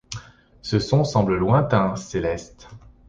Ce 0.63 0.79
son 0.79 1.03
semble 1.03 1.35
lointain, 1.37 1.95
céleste. 1.95 2.69